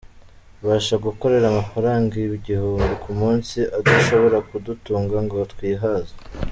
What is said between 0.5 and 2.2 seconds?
Mbasha gukorera amafaranga